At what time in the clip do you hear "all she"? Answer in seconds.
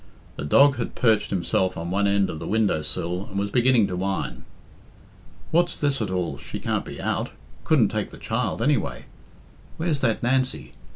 6.09-6.57